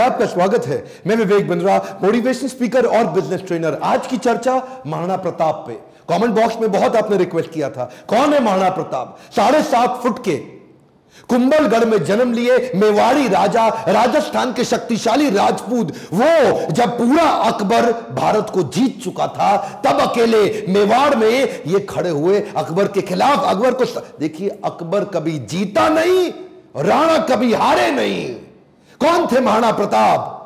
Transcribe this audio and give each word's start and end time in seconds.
हे 0.00 0.06
आपका 0.06 0.26
स्वागत 0.26 0.66
है। 0.66 0.76
मैं 1.06 1.16
विवेक 1.16 1.48
बिंद्रा 1.48 1.76
मोटिवेशन 2.02 2.48
स्पीकर 2.48 2.86
और 2.88 3.06
बिज़नेस 3.06 3.40
ट्रेनर 3.46 3.78
आज 3.82 4.06
की 4.06 4.16
चर्चा 4.16 4.54
महाराणा 4.86 5.16
प्रताप 5.16 5.64
पे। 5.66 5.72
कमेंट 6.08 6.34
बॉक्स 6.34 6.56
में 6.60 6.70
बहुत 6.72 6.96
आपने 6.96 7.16
रिक्वेस्ट 7.16 7.50
किया 7.52 7.68
था। 7.70 7.84
कौन 8.08 8.32
है 8.34 8.42
महाराणा 8.44 8.70
प्रताप? 8.70 9.18
साढ़े 9.36 9.62
सात 9.62 10.00
फुट 10.02 10.24
के 10.24 10.36
कुंभलगढ़ 11.28 11.84
में 11.84 12.04
जन्म 12.04 12.32
लिए 12.32 12.72
मेवाड़ी 12.76 13.28
राजा, 13.28 13.68
राजस्थान 13.88 14.52
के 14.52 14.64
शक्तिशाली 14.64 15.30
राजपूत। 15.30 15.92
वो 16.12 16.72
जब 16.72 16.98
पूरा 16.98 17.28
अकबर 17.50 17.92
भारत 18.14 18.50
को 18.50 18.62
जीत 18.62 19.00
चुका 19.04 19.26
था, 19.28 19.56
तब 19.86 20.00
अकेले 20.00 20.66
मेवाड़ 20.68 21.14
में 21.14 21.64
ये 21.66 21.80
खड़े 21.80 22.10
हुए 22.10 22.40
अकबर 22.56 22.88
के 22.88 23.02
खिलाफ। 23.02 23.44
अकबर 23.46 23.74
को 23.74 24.00
देखिए, 24.20 24.48
अकबर 24.48 25.04
कभी 25.14 25.38
जीता 25.50 25.88
नहीं, 25.88 26.30
राणा 26.76 27.18
कभी 27.26 27.52
हारे 27.54 27.90
नहीं। 27.92 28.36
कौन 29.00 29.26
थे 29.26 29.40
महाराणा 29.40 29.70
प्रताप 29.72 30.36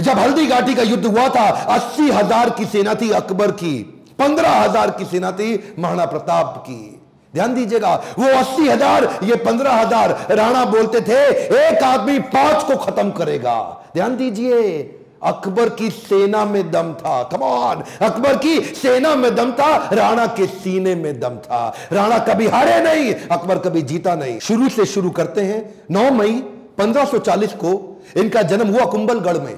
जब 0.00 0.18
हल्दी 0.18 0.46
घाटी 0.46 0.74
का 0.74 0.82
युद्ध 0.82 1.06
हुआ 1.06 1.28
था, 1.28 1.48
अस्सी 1.68 2.10
हज़ार 2.10 2.50
की 2.50 2.64
सेना 2.66 2.94
थी 2.94 3.10
अकबर 3.12 3.50
की, 3.52 3.78
पंद्रह 4.18 4.50
हज़ार 4.50 4.90
की 4.90 5.04
सेना 5.04 5.32
थी 5.32 5.74
महाराणा 5.78 6.04
प्रताप 6.06 6.56
की। 6.66 7.00
ध्यान 7.34 7.54
दीजिएगा, 7.54 7.94
वो 8.18 8.28
अस्सी 8.28 8.68
हज़ार, 8.68 9.04
ये 9.24 9.36
पंद्रह 9.36 9.72
हज़ार, 9.72 10.16
राणा 10.30 10.64
बोलते 10.66 11.00
थे, 11.00 11.20
एक 11.58 11.82
आदमी 11.82 12.18
पाँच 12.30 12.64
को 12.64 12.76
खत्म 12.76 13.10
करेगा। 13.10 13.58
ध्यान 13.94 14.16
दीजिए, 14.16 14.80
अकबर 15.24 15.68
की 15.68 15.90
सेना 15.90 16.44
में 16.44 16.70
दम 16.70 16.92
था 16.94 17.22
कमान 17.32 17.82
अकबर 18.02 18.36
की 18.36 18.58
सेना 18.74 19.14
में 19.16 19.34
दम 19.34 19.52
था, 19.52 19.88
राणा 19.92 20.26
के 20.28 20.46
सीने 20.46 20.94
में 20.94 21.20
दम 21.20 21.36
था। 21.38 21.66
राणा 21.92 22.18
कभी 22.24 22.46
हारे 22.48 22.80
नहीं, 22.80 23.12
अकबर 23.30 23.58
कभी 23.58 23.82
जीता 23.82 24.14
नहीं। 24.14 24.38
शुरू 24.40 24.68
से 24.68 24.86
शुरू 24.86 25.10
करते 25.10 25.40
हैं 25.42 25.62
9 25.90 26.10
मई 26.10 26.42
1540 26.78 27.52
को 27.54 27.89
इनका 28.16 28.42
जन्म 28.42 28.68
हुआ 28.68 28.84
कुंभलगढ़ 28.86 29.38
में। 29.38 29.56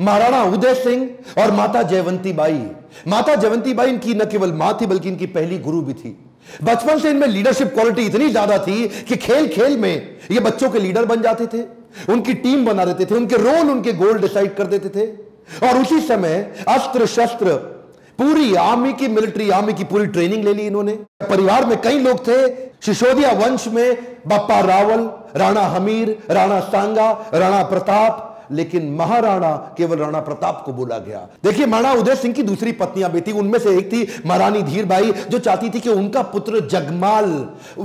महाराणा 0.00 0.42
उदय 0.44 0.74
सिंह 0.74 1.42
और 1.42 1.50
माता 1.52 1.82
जयवंती 1.82 2.32
बाई। 2.32 2.60
माता 3.08 3.34
जयवंती 3.34 3.74
बाई 3.74 3.90
इनकी 3.90 4.14
न 4.14 4.24
केवल 4.24 4.52
माँ 4.52 4.76
थी, 4.80 4.86
बल्कि 4.86 5.08
इनकी 5.08 5.26
पहली 5.28 5.58
गुरु 5.58 5.80
भी 5.82 5.94
थी। 5.94 6.16
बचपन 6.62 6.98
से 6.98 7.10
इनमें 7.10 7.26
लीडरशिप 7.28 7.72
क्वालिटी 7.74 8.02
इतनी 8.02 8.28
ज़्यादा 8.30 8.58
थी 8.58 8.88
कि 9.08 9.16
खेल 9.16 9.48
खेल 9.48 9.76
में 9.76 10.18
ये 10.30 10.40
बच्चों 10.40 10.70
के 10.70 10.78
लीडर 10.78 11.04
बन 11.04 11.22
जाते 11.22 11.46
थे। 11.46 11.62
उनकी 12.12 12.34
टीम 12.34 12.64
बना 12.66 12.84
देते 12.84 13.04
थे, 13.04 13.14
उनके 13.14 13.36
रोल 13.36 13.70
उनके 13.70 13.92
गोल 13.92 14.18
डिसाइड 14.18 14.54
कर 14.56 14.66
देते 14.66 14.88
थे। 14.90 15.06
और 15.66 15.80
उसी 15.80 16.00
समय 16.00 16.36
अस्त्र 16.68 17.06
शस्त्र 17.06 17.52
पूरी 18.18 18.54
आर्मी 18.54 18.92
की, 18.92 19.08
मिलिट्री 19.08 19.50
आर्मी 19.50 19.72
की 19.72 19.84
पूरी 19.84 20.06
ट्रेनिंग 20.06 20.44
ले 20.44 20.54
ली 20.54 20.66
इन्होंने। 20.66 20.92
परिवार 21.22 21.64
में 21.64 21.80
कई 21.80 21.98
लोग 21.98 22.26
थे। 22.28 22.48
सिसोदिया 22.82 23.30
वंश 23.32 23.66
में 23.68 23.96
बप्पा 24.28 24.60
रावल, 24.60 25.10
राणा 25.36 25.60
हमीर, 25.60 26.18
राणा 26.30 26.60
सांगा, 26.60 27.10
राणा 27.34 27.62
प्रताप, 27.62 28.30
लेकिन 28.50 28.90
महाराणा 28.94 29.50
केवल 29.78 29.98
राणा 29.98 30.20
प्रताप 30.20 30.62
को 30.66 30.72
बोला 30.72 30.98
गया। 30.98 31.18
देखिए 31.44 31.66
महाराणा 31.66 32.00
उदय 32.00 32.16
सिंह 32.16 32.34
की 32.34 32.42
दूसरी 32.42 32.72
पत्नियाँ 32.72 33.10
भी 33.10 33.20
थी। 33.20 33.32
उनमें 33.32 33.58
से 33.58 33.76
एक 33.78 33.92
थी 33.92 34.06
महारानी 34.26 34.62
धीर 34.62 34.74
धीरबाई 34.74 35.12
जो 35.30 35.38
चाहती 35.38 35.70
थी 35.70 35.80
कि 35.80 35.88
उनका 35.88 36.22
पुत्र 36.22 36.60
जगमाल 36.68 37.30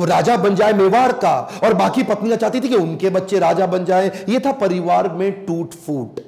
राजा 0.03 0.35
बन 0.37 0.55
जाए 0.55 0.73
मेवाड़ 0.73 1.11
का, 1.11 1.59
और 1.63 1.73
बाकी 1.73 2.03
पत्नियाँ 2.03 2.37
चाहती 2.37 2.61
थी 2.61 2.69
कि 2.69 2.75
उनके 2.75 3.09
बच्चे 3.09 3.39
राजा 3.39 3.65
बन 3.67 3.85
जाए। 3.85 4.25
यह 4.29 4.39
था 4.39 4.51
परिवार 4.51 5.09
में 5.09 5.31
टूट 5.45 5.73
फूट 5.85 6.19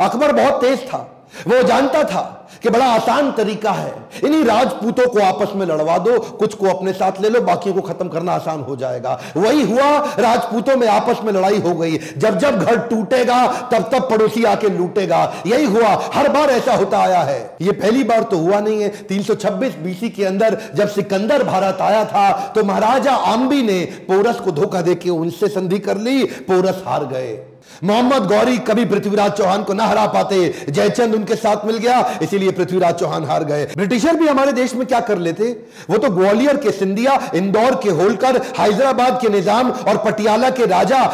अकबर 0.00 0.32
बहुत 0.32 0.60
तेज 0.62 0.86
था। 0.86 0.98
वो 1.46 1.62
जानता 1.62 2.02
था 2.04 2.36
कि 2.62 2.70
बड़ा 2.70 2.84
आसान 2.84 3.30
तरीका 3.32 3.70
है। 3.70 3.92
इन्हीं 4.24 4.44
राजपूतों 4.44 5.06
को 5.06 5.20
आपस 5.20 5.52
में 5.56 5.64
लड़वा 5.66 5.96
दो, 5.98 6.18
कुछ 6.18 6.54
को 6.54 6.66
अपने 6.66 6.92
साथ 6.92 7.20
ले 7.20 7.28
लो, 7.28 7.40
बाकियों 7.40 7.74
को 7.74 7.80
खत्म 7.80 8.08
करना 8.08 8.32
आसान 8.32 8.60
हो 8.60 8.76
जाएगा। 8.76 9.18
वही 9.36 9.62
हुआ, 9.62 9.88
राजपूतों 10.18 10.76
में 10.76 10.86
आपस 10.88 11.20
में 11.24 11.32
लड़ाई 11.32 11.58
हो 11.58 11.74
गई। 11.74 11.98
जब 12.18 12.38
जब 12.38 12.58
घर 12.58 12.78
टूटेगा, 12.80 13.46
तब 13.72 13.88
तब 13.92 14.08
पड़ोसी 14.10 14.44
आके 14.44 14.68
लूटेगा। 14.68 15.22
यही 15.46 15.64
हुआ, 15.64 15.88
हर 16.14 16.28
बार 16.28 16.50
ऐसा 16.50 16.74
होता 16.74 16.98
आया 16.98 17.20
है। 17.20 17.40
ये 17.60 17.72
पहली 17.72 18.04
बार 18.04 18.22
तो 18.22 18.38
हुआ 18.38 18.60
नहीं 18.60 18.82
है। 18.82 18.88
326 19.06 19.76
बीसी 19.76 20.10
के 20.10 20.24
अंदर 20.24 20.58
जब 20.74 20.88
सिकंदर 20.88 21.44
भारत 21.44 21.78
आया 21.80 22.04
था 22.04 22.30
तो 22.54 22.64
महाराजा 22.64 23.12
आम्बी 23.12 23.62
ने 23.62 23.80
पोरस 24.08 24.40
को 24.40 24.50
धोखा 24.50 24.80
देके 24.80 25.10
उनसे 25.10 25.48
संधि 25.48 25.78
कर 25.78 25.96
ली, 25.96 26.24
पोरस 26.24 26.82
हार 26.86 27.04
गए। 27.04 27.38
मोहम्मद 27.82 28.26
गौरी 28.28 28.56
कभी 28.60 28.84
पृथ्वीराज 28.86 29.32
चौहान 29.32 29.62
को 29.62 29.72
ना 29.74 29.84
हरा 29.84 30.06
पाते। 30.08 30.38
जयचंद 30.70 31.14
उनके 31.14 31.36
साथ 31.36 31.64
मिल 31.66 31.76
गया, 31.78 32.18
इसीलिए 32.22 32.50
पृथ्वीराज 32.52 32.94
चौहान 32.94 33.24
हार 33.24 33.44
गए। 33.44 33.66
ब्रिटिशर 33.76 34.16
भी 34.16 34.28
हमारे 34.28 34.52
देश 34.52 34.74
में 34.74 34.86
क्या 34.86 35.00
कर 35.02 35.18
लेते? 35.20 35.50
वो 35.90 35.98
तो 35.98 36.10
ग्वालियर 36.10 36.56
के 36.56 36.70
सिंधिया, 36.72 37.18
इंदौर 37.34 37.74
के 37.82 37.90
होलकर, 37.92 38.40
हैदराबाद 38.58 39.20
के 39.20 39.28
निज़ाम 39.28 39.70
और 39.70 40.02
पटियाला 40.04 40.50
के 40.50 40.66
राजा 40.68 41.04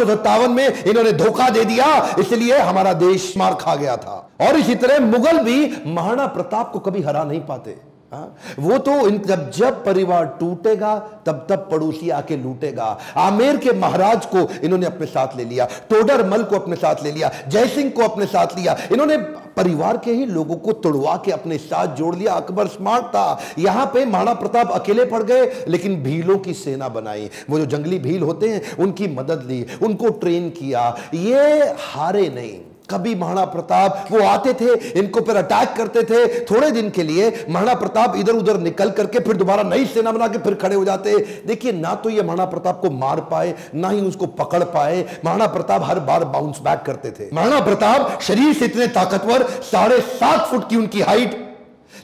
सत्तावन 0.00 0.50
में 0.50 0.66
इन्होंने 0.66 1.12
धोखा 1.14 1.48
दे 1.50 1.64
दिया, 1.64 1.86
इसलिए 2.18 2.58
हमारा 2.60 2.92
देश 2.94 3.32
मार 3.36 3.54
खा 3.54 3.74
गया 3.76 3.96
था। 3.96 4.26
और 4.40 4.56
इसी 4.56 4.74
तरह 4.76 5.00
मुगल 5.02 5.38
भी 5.40 5.58
महाराणा 5.86 6.26
प्रताप 6.28 6.72
को 6.72 6.78
कभी 6.80 7.02
हरा 7.02 7.24
नहीं 7.24 7.40
पाते। 7.42 7.76
हा? 8.12 8.36
वो 8.58 8.78
तो 8.78 9.10
जब 9.10 9.50
जब 9.50 9.84
परिवार 9.84 10.24
टूटेगा, 10.40 10.96
तब 11.26 11.46
तब 11.50 11.68
पड़ोसी 11.70 12.10
आके 12.10 12.36
लूटेगा। 12.36 12.98
आमेर 13.16 13.56
के 13.56 13.72
महाराज 13.72 14.26
को 14.26 14.38
इन्होंने 14.64 14.86
अपने 14.86 15.06
साथ 15.06 15.36
ले 15.36 15.44
लिया, 15.44 15.68
टोडर 15.90 16.26
मल 16.28 16.42
को 16.42 16.56
अपने 16.56 16.76
साथ 16.76 17.04
ले 17.04 17.12
लिया 17.12 17.30
जयसिंह 17.48 17.90
को 17.90 18.02
अपने 18.02 18.26
साथ 18.26 18.56
लिया। 18.56 18.76
इन्होंने 18.92 19.16
परिवार 19.56 19.96
के 19.96 20.12
ही 20.12 20.26
लोगों 20.26 20.56
को 20.56 20.72
तोड़वा 20.72 21.16
के 21.24 21.30
अपने 21.30 21.58
साथ 21.58 21.96
जोड़ 21.96 22.14
लिया। 22.16 22.32
अकबर 22.32 22.66
स्मार्ट 22.66 23.06
था। 23.06 23.38
यहाँ 23.58 23.86
पे 23.86 24.04
महाराणा 24.04 24.34
प्रताप 24.34 24.70
अकेले 24.70 25.04
पड़ 25.04 25.22
गए, 25.22 25.64
लेकिन 25.68 26.02
भीलों 26.02 26.38
की 26.38 26.54
सेना 26.54 26.88
बनाई। 26.88 27.30
वो 27.50 27.58
जो 27.58 27.66
जंगली 27.66 27.98
भील 27.98 28.22
होते 28.22 28.48
हैं, 28.48 28.76
उनकी 28.76 29.08
मदद 29.08 29.44
ली, 29.46 29.66
उनको 29.82 30.08
ट्रेन 30.10 30.50
किया। 30.50 30.96
ये 31.14 31.60
हारे 31.80 32.28
नहीं। 32.28 32.58
कभी 32.90 33.14
महाराणा 33.14 33.44
प्रताप 33.46 34.06
वो 34.10 34.22
आते 34.24 34.52
थे, 34.54 34.74
इनको 35.00 35.20
फिर 35.20 35.36
अटैक 35.36 35.74
करते 35.76 36.02
थे। 36.04 36.26
थोड़े 36.44 36.70
दिन 36.70 36.90
के 36.90 37.02
लिए 37.02 37.28
महाराणा 37.48 37.74
प्रताप 37.76 38.16
इधर 38.16 38.32
उधर 38.34 38.58
निकल 38.60 38.90
करके 38.92 39.20
फिर 39.20 39.36
दोबारा 39.36 39.62
नई 39.64 39.84
सेना 39.86 40.12
बना 40.12 40.28
के 40.28 40.38
फिर 40.38 40.54
खड़े 40.54 40.74
हो 40.74 40.84
जाते। 40.84 41.16
देखिए, 41.46 41.72
ना 41.72 41.94
तो 41.94 42.10
ये 42.10 42.22
महाराणा 42.22 42.44
प्रताप 42.46 42.80
को 42.80 42.90
मार 42.92 43.20
पाए, 43.30 43.54
ना 43.74 43.88
ही 43.88 44.00
उसको 44.02 44.26
पकड़ 44.38 44.62
पाए। 44.64 45.04
महाराणा 45.24 45.46
प्रताप 45.48 45.84
हर 45.84 46.00
बार 46.02 46.24
बाउंस 46.26 46.60
बैक 46.60 46.82
करते 46.86 47.10
थे। 47.10 47.28
महाराणा 47.34 47.60
प्रताप 47.60 48.20
शरीर 48.22 48.52
से 48.54 48.64
इतने 48.64 48.86
ताकतवर, 48.88 49.42
साढ़े 49.62 50.00
सात 50.00 50.46
फुट 50.48 50.68
की 50.68 50.76
उनकी 50.76 51.00
हाइट 51.02 51.38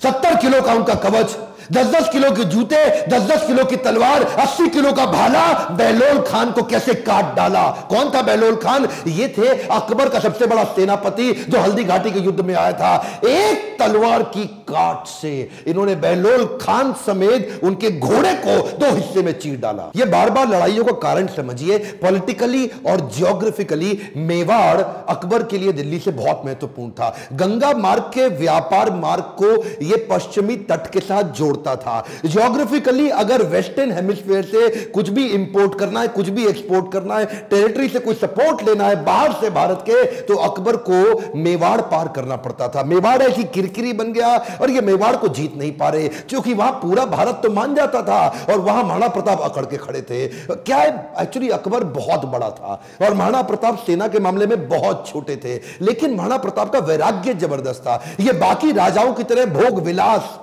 सत्तर 0.02 0.34
किलो 0.36 0.60
का 0.62 0.72
उनका 0.74 0.94
कवच 1.00 1.36
दस 1.72 1.86
दस 1.86 2.08
किलो 2.12 2.30
के 2.30 2.44
जूते 2.46 2.84
दस 3.08 3.22
दस 3.22 3.46
किलो 3.46 3.64
की 3.64 3.76
तलवार, 3.78 4.22
अस्सी 4.22 4.68
किलो 4.68 4.92
का 4.92 5.06
भाला 5.06 5.46
बहलोल 5.70 6.20
खान 6.22 6.50
को 6.52 6.62
कैसे 6.64 6.94
काट 7.02 7.34
डाला? 7.36 7.64
कौन 7.88 8.10
था 8.10 8.22
बहलोल 8.22 8.56
खान? 8.56 8.88
ये 9.08 9.28
थे 9.28 9.48
अकबर 9.70 10.08
का 10.08 10.20
सबसे 10.20 10.46
बड़ा 10.46 10.64
सेनापति 10.76 11.32
जो 11.48 11.60
हल्दी 11.60 11.84
घाटी 11.84 12.10
के 12.10 12.20
युद्ध 12.20 12.40
में 12.40 12.54
आया 12.54 12.72
था। 12.72 12.94
एक 13.26 13.76
तलवार 13.80 14.22
की 14.34 14.44
काट 14.68 15.06
से 15.06 15.32
इन्होंने 15.66 15.94
बहलोल 15.96 16.44
खान 16.62 16.92
समेत 17.06 17.60
उनके 17.64 17.90
घोड़े 17.90 18.32
को 18.46 18.56
दो 18.78 18.94
हिस्से 18.94 19.22
में 19.22 19.32
चीर 19.38 19.58
डाला। 19.60 19.90
ये 19.96 20.04
बार 20.06 20.30
बार 20.30 20.48
लड़ाइयों 20.48 20.84
का 20.84 20.92
कारण 21.02 21.26
समझिए 21.36 21.78
पॉलिटिकली 22.02 22.66
और 22.86 23.00
जियोग्राफिकली 23.10 23.98
मेवाड़ 24.16 24.80
अकबर 25.08 25.42
के 25.42 25.58
लिए 25.58 25.72
दिल्ली 25.72 25.98
से 25.98 26.10
बहुत 26.12 26.42
महत्वपूर्ण 26.46 26.90
था। 26.90 27.14
गंगा 27.34 27.72
मार्ग 27.78 28.02
के 28.14 28.26
व्यापार 28.36 28.90
मार्ग 28.92 29.34
को 29.42 29.54
यह 29.84 30.06
पश्चिमी 30.10 30.56
तट 30.70 30.90
के 30.92 31.00
साथ 31.00 31.32
जोड़ 31.34 31.55
जोड़ता 31.56 31.76
था। 31.76 32.04
जियोग्राफिकली 32.24 33.08
अगर 33.16 33.42
वेस्टर्न 33.46 33.92
हेमिस्फेयर 33.92 34.44
से 34.44 34.84
कुछ 34.90 35.08
भी 35.10 35.26
इंपोर्ट 35.28 35.78
करना 35.78 36.00
है, 36.00 36.08
कुछ 36.08 36.28
भी 36.28 36.46
एक्सपोर्ट 36.46 36.92
करना 36.92 37.16
है 37.16 37.26
टेरिटरी 37.50 37.88
से 37.88 37.98
कोई 38.00 38.14
सपोर्ट 38.16 38.62
लेना 38.62 38.84
है, 38.84 39.04
बाहर 39.04 39.32
से 39.40 39.50
भारत 39.50 39.84
के 39.88 40.04
तो 40.22 40.36
अकबर 40.46 40.76
को 40.88 41.38
मेवाड़ 41.38 41.80
पार 41.82 42.08
करना 42.16 42.36
पड़ता 42.38 42.68
था। 42.68 42.82
मेवाड़ 42.84 43.20
ऐसी 43.22 43.44
किरकिरी 43.46 43.92
बन 43.94 44.12
गया 44.12 44.36
और 44.60 44.70
ये 44.70 44.80
मेवाड़ 44.82 45.14
को 45.16 45.28
जीत 45.30 45.56
नहीं 45.56 45.72
पा 45.72 45.88
रहे, 45.88 46.08
क्योंकि 46.08 46.54
वहाँ 46.54 46.72
पूरा 46.82 47.04
भारत 47.06 47.40
तो 47.42 47.50
मान 47.52 47.74
जाता 47.74 48.02
था 48.02 48.20
और 48.50 48.58
वहाँ 48.60 48.82
महाराणा 48.82 49.08
प्रताप 49.10 49.40
अकड़ 49.42 49.64
के 49.66 49.76
खड़े 49.78 50.02
थे। 50.02 50.26
क्या 50.48 50.82
एक्चुअली 51.20 51.48
अकबर 51.50 51.84
बहुत 51.92 52.24
बड़ा 52.26 52.50
था 52.50 52.80
और 53.02 53.14
महाराणा 53.14 53.42
प्रताप 53.44 53.78
सेना 53.86 54.08
के 54.08 54.20
मामले 54.20 54.46
में 54.46 54.68
बहुत 54.68 55.06
छोटे 55.08 55.36
थे, 55.36 55.54
लेकिन 55.80 56.14
महाराणा 56.14 56.36
प्रताप 56.38 56.72
का 56.72 56.78
वैराग्य 56.86 57.34
ज़बरदस्त 57.36 57.80
था। 57.80 58.02
ये 58.20 58.32
बाकी 58.38 58.72
राजाओं 58.72 59.12
की 59.14 59.24
तरह 59.24 59.46
भोग 59.54 59.82
विलास 59.84 60.38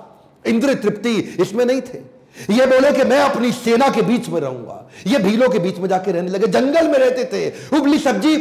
इंद्र 0.46 0.74
तृप्ति 0.74 1.36
इसमें 1.40 1.64
नहीं 1.64 1.80
थे। 1.80 1.98
ये 2.50 2.66
बोले 2.66 2.92
कि 2.92 3.04
मैं 3.04 3.18
अपनी 3.18 3.52
सेना 3.52 3.88
के 3.88 4.02
बीच 4.02 4.28
में 4.28 4.40
रहूँगा। 4.40 4.90
ये 5.06 5.18
भीलों 5.18 5.48
के 5.48 5.58
बीच 5.58 5.78
में 5.78 5.88
जाके 5.88 6.12
रहने 6.12 6.28
लगे। 6.28 6.46
जंगल 6.46 6.88
में 6.88 6.98
रहते 6.98 7.24
थे। 7.24 7.76
उबली 7.78 7.98
सब्ज़ी, 7.98 8.36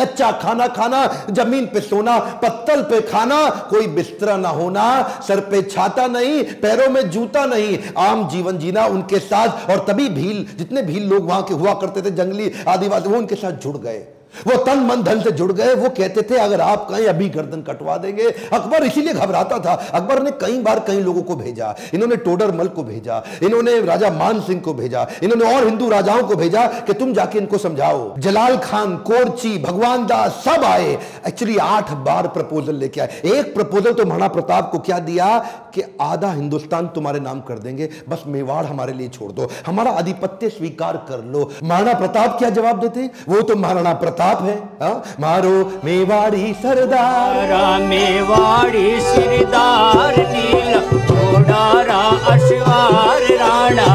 कच्चा 0.00 0.32
खाना 0.32 0.66
खाना, 0.66 1.26
ज़मीन 1.30 1.66
पे 1.66 1.80
सोना, 1.80 2.18
पत्तल 2.18 2.82
पे 2.82 3.00
खाना, 3.00 3.50
कोई 3.70 3.86
बिस्तरा 3.86 4.36
ना 4.36 4.48
होना, 4.48 5.20
सर 5.28 5.40
पे 5.40 5.62
छाता 5.62 6.06
नहीं, 6.06 6.44
पैरों 6.44 6.90
में 6.90 7.10
जूता 7.10 7.44
नहीं। 7.46 7.78
आम 7.98 8.28
जीवन 8.28 8.58
जीना 8.58 8.86
उनके 8.86 9.18
साथ। 9.18 9.70
और 9.70 9.84
तभी 9.88 10.08
भील, 10.08 10.46
जितने 10.58 10.82
भील 10.82 11.08
लोग 11.08 11.28
वहाँ 11.28 11.42
के 11.42 11.54
हुआ 11.54 11.74
करते 11.74 12.02
थे, 12.02 12.10
जंगली 12.10 12.52
आदिवासी, 12.68 13.08
वो 13.08 13.16
उनके 13.16 13.34
साथ 13.34 13.52
जुड़ 13.52 13.76
गए। 13.76 14.06
वो 14.46 14.64
तन 14.64 14.78
मन 14.78 15.02
धन 15.02 15.20
से 15.20 15.30
जुड़ 15.30 15.52
गए, 15.52 15.74
वो 15.74 15.88
कहते 15.88 16.22
थे, 16.22 16.36
अगर 16.36 16.60
आप 16.60 16.86
कहीं 16.90 17.06
अभी 17.06 17.28
गर्दन 17.28 17.62
कटवा 17.62 17.96
देंगे। 17.96 18.30
अकबर 18.52 18.84
इसीलिए 18.84 19.14
घबराता 19.14 19.58
था। 19.58 19.72
अकबर 19.72 20.22
ने 20.22 20.30
कई 20.30 20.60
बार 20.62 20.80
कई 20.80 21.00
लोगों 21.00 21.22
को 21.22 21.36
भेजा। 21.36 21.74
इन्होंने 21.94 22.16
टोडर 22.16 22.52
मल 22.52 22.68
को 22.68 22.82
भेजा। 22.82 23.22
इन्होंने 23.42 23.80
राजा 23.80 24.10
मान 24.10 24.40
सिंह 24.40 24.60
को 24.60 24.74
भेजा। 24.74 25.06
इन्होंने 25.22 25.56
और 25.56 25.64
हिंदू 25.64 25.88
राजाओं 25.88 26.22
को 26.22 26.36
भेजा 26.36 26.66
कि 26.66 26.92
तुम 26.92 27.12
जाके 27.12 27.38
इनको 27.38 27.58
समझाओ। 27.58 28.14
जलाल 28.18 28.56
खान, 28.58 28.96
कोरची, 28.96 29.58
भगवान 29.58 30.06
दास 30.06 30.42
सब 30.44 30.64
आए। 30.64 30.98
एक्चुअली 31.28 31.56
आठ 31.56 31.90
बार 31.90 32.26
प्रपोजल 32.26 32.74
लेके 32.74 33.00
आए। 33.00 33.20
एक 33.24 33.54
प्रपोजल 33.54 33.92
तो 33.92 34.04
महाराणा 34.04 34.28
प्रताप 34.28 34.70
को 34.72 34.78
क्या 34.78 34.98
दिया 34.98 35.38
कि 35.74 35.82
आधा 36.00 36.32
हिंदुस्तान 36.32 36.86
तुम्हारे 36.86 37.20
नाम 37.20 37.40
कर 37.40 37.58
देंगे। 37.58 37.88
बस 38.08 38.22
मेवाड़ 38.26 38.64
हमारे 38.64 38.92
लिए 38.92 39.08
छोड़ 39.08 39.32
दो। 39.32 39.48
हमारा 39.66 39.90
आधिपत्य 39.90 40.48
स्वीकार 40.48 40.96
कर 41.08 41.24
लो। 41.24 41.50
महाराणा 41.62 41.94
प्रताप 41.94 42.38
क्या 42.38 42.50
जवाब 42.50 42.80
देते 42.80 43.10
वो 43.28 43.40
तो 43.40 43.56
महाराणा 43.56 43.92
प्रताप 43.92 44.24
है 44.42 44.56
हा? 44.82 44.90
मारो 45.20 45.54
मेवाड़ी 45.84 46.52
सरदार 46.62 47.52
मेवाड़ी 47.88 48.88
सिरदार 49.10 50.16
नील 50.32 50.74
घोड़ारा 51.06 52.02
अश्वार 52.34 53.22
राणा 53.42 53.88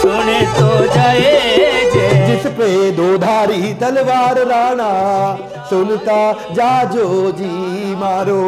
सुने 0.00 0.40
धारी 3.56 3.72
तलवार 3.74 4.38
राणा, 4.46 4.90
सुनता 5.70 6.32
जाजो 6.52 7.30
जी 7.32 7.94
मारो। 7.96 8.42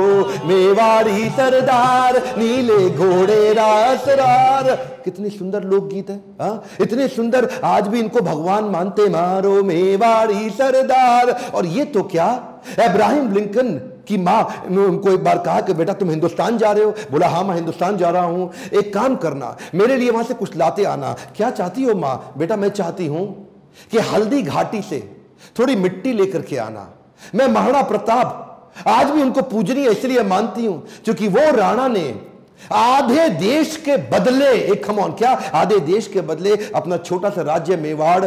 मेवाड़ी 0.47 1.29
सरदार, 1.31 2.17
नीले 2.39 2.89
घोड़े 2.91 3.53
रासरार। 3.53 4.75
कितनी 5.05 5.31
सुंदर 5.31 5.65
लोकगीत 5.65 6.11
है 6.11 6.17
हाँ? 6.41 6.63
इतने 6.81 7.09
सुंदर, 7.09 7.49
आज 7.65 7.89
भी 7.89 8.01
इनको 8.01 8.21
भगवान 8.21 8.65
मानते 8.65 9.09
मारो, 9.09 9.63
मेवाड़ी 9.63 10.51
सरदार। 10.51 11.31
और 11.55 11.67
ये 11.67 11.85
तो 11.87 12.03
क्या? 12.05 12.29
इब्राहिम 12.81 13.33
लिंकन 13.33 13.75
की 14.09 14.17
माँ 14.19 14.43
उनको 14.67 15.11
एक 15.11 15.25
बार 15.25 15.39
कहा 15.39 15.61
कि 15.61 15.73
बेटा 15.75 15.93
तुम 15.93 16.11
हिंदुस्तान 16.11 16.59
जा 16.59 16.73
रहे 16.73 16.85
हो? 16.85 16.95
बोला 17.11 17.29
हाँ 17.29 17.43
मैं 17.45 17.55
हिंदुस्तान 17.55 17.97
जा 17.97 18.11
रहा 18.11 18.25
हूँ। 18.25 18.51
एक 18.75 18.93
काम 18.95 19.17
करना, 19.17 19.57
मेरे 19.75 19.97
लिए 19.97 20.11
वहाँ 20.11 20.25
से 20.25 20.35
कुछ 20.35 20.57
लाते 20.57 20.85
आना। 20.85 21.17
क्या 21.37 21.51
चाहती 21.51 21.85
हो 21.85 21.95
माँ? 21.95 22.33
बेटा, 22.39 22.57
मैं 22.57 22.69
चाहती 22.71 23.07
हूँ 23.07 23.48
कि 23.91 23.99
हल्दी 23.99 24.43
घाटी 24.43 24.83
से 24.83 24.99
थोड़ी 25.59 25.77
मिट्टी 25.77 26.13
लेकर 26.13 26.43
के 26.43 26.57
आना। 26.57 26.89
मैं 27.35 27.47
महाराणा 27.47 27.83
प्रताप, 27.83 28.73
आज 28.87 29.11
भी 29.11 29.23
उनको 29.23 29.43
पूजनीय 29.43 29.91
इसलिए 29.91 30.23
मानती 30.23 30.67
हूँ, 30.67 30.83
क्योंकि 31.05 31.29
वो 31.29 31.51
राणा 31.51 31.87
ने 31.89 32.09
आधे 32.73 33.29
देश 33.31 33.77
के 33.85 33.97
बदले, 34.11 34.51
एक 34.63 34.85
खमौन 34.85 35.13
क्या? 35.13 35.31
आधे 35.55 35.79
देश 35.83 36.07
के 36.07 36.21
बदले 36.23 36.57
अपना 36.75 36.97
छोटा 36.99 37.31
सा 37.31 37.43
राज्य 37.43 37.77
मेवाड़ 37.77 38.25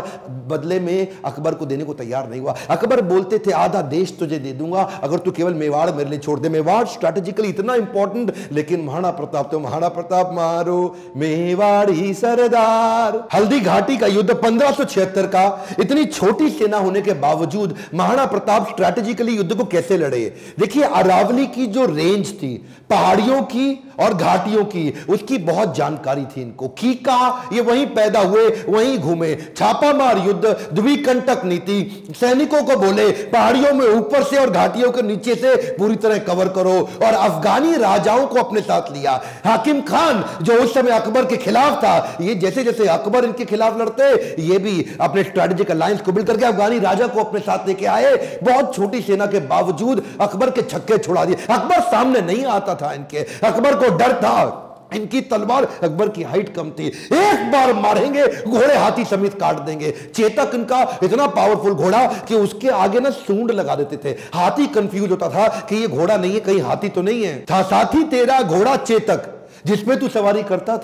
बदले 0.47 0.79
में 0.79 1.07
अकबर 1.25 1.53
को 1.53 1.65
देने 1.65 1.83
को 1.83 1.93
तैयार 1.93 2.29
नहीं 2.29 2.41
हुआ। 2.41 2.55
अकबर 2.69 3.01
बोलते 3.03 3.37
थे, 3.37 3.51
आधा 3.51 3.81
देश 3.81 4.15
तुझे 4.19 4.39
दे 4.39 4.51
दूँगा, 4.51 4.81
अगर 5.03 5.17
तू 5.17 5.31
केवल 5.31 5.53
मेवाड़ 5.53 5.89
मेरे 5.91 6.09
लिए 6.09 6.19
छोड़ 6.19 6.39
दे। 6.39 6.49
मेवाड़ 6.49 6.85
स्ट्रैटेजिकली 6.87 7.47
इतना 7.47 7.75
इंपॉर्टेंट 7.75 8.33
लेकिन 8.51 8.85
महाराणा 8.85 9.11
प्रताप 9.11 9.51
तो 9.51 9.59
महाराणा 9.59 9.87
प्रताप 9.89 10.31
मारो, 10.33 10.95
मेवाड़ी 11.17 12.13
सरदार। 12.13 13.27
हल्दी 13.33 13.59
घाटी 13.59 13.97
का 13.97 14.07
युद्ध 14.07 14.33
पंद्रह 14.33 14.75
का, 14.81 15.43
इतनी 15.79 16.05
छोटी 16.05 16.49
सेना 16.49 16.77
होने 16.77 17.01
के 17.01 17.13
बावजूद 17.13 17.75
महाराणा 17.93 18.25
प्रताप 18.25 18.69
स्ट्रैटेजिकली 18.69 19.35
युद्ध 19.35 19.55
को 19.55 19.65
कैसे 19.65 19.97
लड़े? 19.97 20.21
देखिए, 20.59 20.83
अरावली 20.83 21.45
की 21.47 21.65
जो 21.67 21.85
रेंज 21.85 22.31
थी, 22.33 22.53
पहाड़ियों 22.89 23.41
की 23.43 23.93
और 23.99 24.13
घाटियों 24.21 24.63
की, 24.65 24.83
उसकी 25.09 25.37
बहुत 25.39 25.75
जानकारी 25.75 26.25
थी 26.27 26.41
इनको। 26.41 26.67
कीका 26.79 27.49
ये 27.53 27.61
वहीं 27.61 27.85
पैदा 27.91 28.19
हुए, 28.21 28.47
वहीं 28.69 28.97
घूमे। 28.99 29.33
छापामार 29.57 30.17
युद्ध, 30.17 30.55
द्विकंटक 30.73 31.45
नीति। 31.45 31.79
सैनिकों 32.19 32.61
को 32.63 32.75
बोले, 32.77 33.09
पहाड़ियों 33.27 33.73
में 33.73 33.85
ऊपर 33.87 34.23
से 34.23 34.37
और 34.37 34.49
घाटियों 34.51 34.91
के 34.91 35.01
नीचे 35.01 35.35
से 35.35 35.55
पूरी 35.73 35.95
तरह 35.97 36.17
कवर 36.25 36.47
करो 36.49 36.73
और 36.97 37.13
अफगानी 37.13 37.75
राजाओं 37.77 38.25
को 38.27 38.39
अपने 38.39 38.61
साथ 38.61 38.91
लिया। 38.93 39.19
हाकिम 39.45 39.81
खान, 39.81 40.23
जो 40.41 40.53
उस 40.53 40.73
समय 40.73 40.91
अकबर 40.91 41.25
के 41.25 41.37
खिलाफ 41.37 41.77
था, 41.77 42.17
ये 42.21 42.35
जैसे 42.35 42.63
जैसे 42.63 42.87
अकबर 42.87 43.25
इनके 43.25 43.45
खिलाफ 43.45 43.79
लड़ते, 43.79 44.09
ये 44.41 44.57
भी 44.57 44.85
अपने 45.01 45.23
स्ट्रेटेजिक 45.23 45.71
अलायंस 45.71 46.01
को 46.01 46.11
बिल्ड 46.11 46.27
करके 46.27 46.45
अफगानी 46.45 46.79
राजा 46.79 47.07
को 47.07 47.19
अपने 47.19 47.39
साथ 47.39 47.67
लेके 47.67 47.85
आए। 47.87 48.15
बहुत 48.43 48.75
छोटी 48.75 49.01
सेना 49.01 49.25
के 49.25 49.39
बावजूद 49.47 50.03
अकबर 50.21 50.49
के 50.49 50.61
छक्के 50.61 50.97
छुड़ा 50.97 51.25
दिए। 51.25 51.35
अकबर 51.49 51.79
सामने 51.81 52.21
नहीं 52.21 52.45
आता 52.45 52.75
था 52.75 52.91
इनके। 52.93 53.25
अकबर 53.43 53.75
को 53.75 53.89
डर 53.97 54.10
था 54.13 54.67
इनकी 54.93 55.19
तलवार 55.21 55.63
अकबर 55.83 56.09
की 56.09 56.23
हाइट 56.23 56.53
कम 56.55 56.69
थी। 56.69 56.87
एक 56.87 57.51
बार 57.51 57.73
मारेंगे, 57.73 58.25
घोड़े 58.43 58.75
हाथी 58.77 59.05
समेत 59.05 59.33
काट 59.33 59.59
देंगे। 59.59 59.91
चेतक 60.15 60.51
इनका 60.53 60.81
इतना 61.03 61.27
पावरफुल 61.27 61.73
घोड़ा 61.73 62.05
कि 62.27 62.35
उसके 62.35 62.69
आगे 62.69 62.99
ना 62.99 63.09
सूंड 63.09 63.51
लगा 63.51 63.75
देते 63.75 63.97
थे। 63.97 64.15
हाथी 64.33 64.67
कंफ्यूज 64.67 65.11
होता 65.11 65.29
था 65.29 65.47
कि 65.69 65.75
ये 65.75 65.87
घोड़ा 65.87 66.17
नहीं 66.17 66.33
है, 66.33 66.39
कहीं 66.39 66.61
हाथी 66.61 66.89
तो 66.89 67.01
नहीं 67.01 67.23
है। 67.23 67.39
था 67.51 67.61
साथी, 67.63 68.03
तेरा 68.03 68.41
घोड़ा 68.41 68.75
चेतक, 68.75 69.29
जिसमें 69.65 69.99
तू 69.99 70.07
सवारी 70.09 70.43
करता 70.43 70.77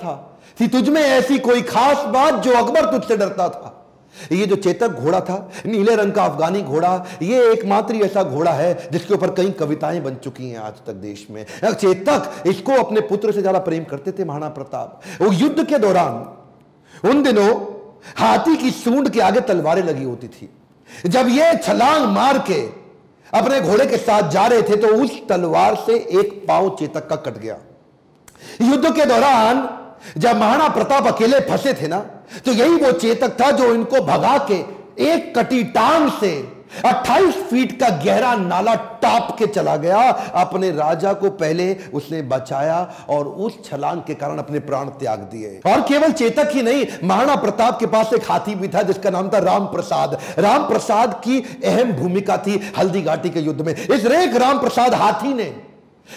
थी 0.60 0.68
तुझमें 0.68 1.00
ऐसी 1.02 1.38
कोई 1.38 1.62
खास 1.62 2.04
बात 2.06 2.34
जो 2.34 2.52
अकबर 2.52 2.90
तुझसे 2.90 3.16
डरता 3.16 3.48
था। 3.48 3.74
ये 4.32 4.46
जो 4.46 4.56
चेतक 4.58 4.88
घोड़ा 4.90 5.20
था, 5.20 5.36
नीले 5.66 5.94
रंग 5.96 6.12
का 6.12 6.24
अफगानी 6.24 6.62
घोड़ा, 6.62 7.04
ये 7.22 7.50
एकमात्र 7.52 7.96
ऐसा 8.04 8.22
घोड़ा 8.24 8.52
है 8.52 8.88
जिसके 8.92 9.14
ऊपर 9.14 9.30
कई 9.34 9.50
कविताएँ 9.58 10.00
बन 10.00 10.14
चुकी 10.16 10.50
हैं 10.50 10.58
आज 10.60 10.74
तक 10.86 10.94
देश 10.94 11.26
में। 11.30 11.44
चेतक 11.64 12.42
इसको 12.46 12.72
अपने 12.74 13.00
पुत्र 13.02 13.32
से 13.32 13.40
ज़्यादा 13.40 13.58
प्रेम 13.60 13.84
करते 13.86 14.12
थे 14.12 14.24
महाराणा 14.24 14.48
प्रताप 14.50 15.00
वो 15.20 15.32
युद्ध 15.34 15.64
के 15.64 15.78
दौरान, 15.78 16.14
उन 17.04 17.22
दिनों 17.22 17.50
हाथी 18.16 18.56
की 18.56 18.70
सूंड 18.72 19.08
के 19.08 19.20
आगे 19.20 19.40
तलवारें 19.42 19.82
लगी 19.82 20.04
होती 20.04 20.28
थी। 20.28 20.48
जब 21.06 21.28
ये 21.28 21.54
छलांग 21.58 22.06
मार 22.08 22.38
के 22.40 22.60
अपने 23.32 23.60
घोड़े 23.60 23.86
के 23.86 23.96
साथ 23.98 24.30
जा 24.30 24.46
रहे 24.46 24.62
थे 24.62 24.76
तो 24.76 24.88
उस 24.96 25.10
तलवार 25.28 25.74
से 25.86 25.94
एक 26.20 26.32
पाँव 26.48 26.68
चेतक 26.78 27.08
का 27.08 27.16
कट 27.18 27.38
गया। 27.38 27.56
युद्ध 28.62 28.94
के 28.96 29.04
दौरान 29.06 29.56
जब 30.16 30.36
महाराणा 30.36 30.68
प्रताप 30.68 31.06
अकेले 31.06 31.40
फंसे 31.48 31.74
थे 31.74 31.88
ना 31.88 31.98
तो 32.46 32.52
यही 32.52 32.74
वो 32.76 32.92
चेतक 32.92 33.40
था 33.40 33.50
जो 33.52 33.72
इनको 33.74 34.00
भगा 34.02 34.36
के 34.50 34.62
एक 35.04 35.34
कटी 35.38 35.62
टांग 35.72 36.10
से 36.20 36.30
28 36.86 37.32
फीट 37.50 37.78
का 37.80 37.88
गहरा 38.04 38.34
नाला 38.36 38.74
टाप 39.02 39.36
के 39.38 39.46
चला 39.46 39.76
गया। 39.76 39.98
अपने 40.36 40.70
राजा 40.70 41.12
को 41.12 41.30
पहले 41.32 41.74
उसने 41.94 42.20
बचाया 42.22 42.76
और 43.10 43.28
उस 43.28 43.58
छलांग 43.64 44.00
के 44.02 44.14
कारण 44.14 44.38
अपने 44.38 44.58
प्राण 44.60 44.88
त्याग 44.98 45.18
दिए। 45.32 45.60
और 45.66 45.82
केवल 45.88 46.12
चेतक 46.12 46.50
ही 46.54 46.62
नहीं, 46.62 46.84
महाराणा 47.04 47.36
प्रताप 47.36 47.78
के 47.80 47.86
पास 47.86 48.12
एक 48.14 48.30
हाथी 48.30 48.54
भी 48.54 48.68
था 48.68 48.82
जिसका 48.82 49.10
नाम 49.10 49.28
था 49.28 49.38
राम 49.40 49.66
प्रसाद 49.66 50.18
राम 50.38 50.68
प्रसाद 50.68 51.14
की 51.24 51.38
अहम 51.64 51.92
भूमिका 51.92 52.36
थी 52.38 52.60
हल्दी 52.78 53.02
घाटी 53.02 53.30
के 53.30 53.40
युद्ध 53.40 53.60
में। 53.60 53.74
इस 53.74 54.04
रेख 54.06 54.36
राम 54.36 54.60
प्रसाद 54.60 54.94
हाथी 54.94 55.34
ने 55.34 55.52